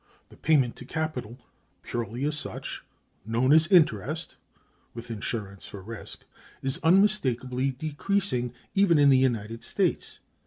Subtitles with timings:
[0.29, 1.37] The payment to capital,
[1.83, 2.83] purely as such,
[3.23, 4.35] known as interest
[4.95, 6.23] (with insurance for risk),
[6.63, 10.19] is unmistakably decreasing, even in the United States.